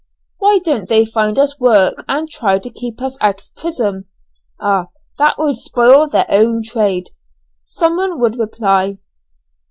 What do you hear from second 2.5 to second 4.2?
to keep us out of prison?"